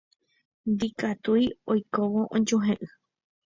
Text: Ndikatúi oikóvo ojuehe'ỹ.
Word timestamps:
Ndikatúi 0.71 1.43
oikóvo 1.73 2.21
ojuehe'ỹ. 2.35 2.87